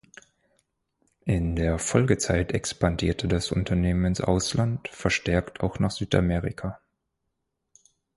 In 1.25 1.55
der 1.55 1.77
Folgezeit 1.77 2.53
expandierte 2.53 3.27
das 3.27 3.51
Unternehmen 3.51 4.05
ins 4.05 4.19
Ausland, 4.19 4.87
verstärkt 4.87 5.59
auch 5.61 5.77
nach 5.77 5.91
Südamerika. 5.91 6.79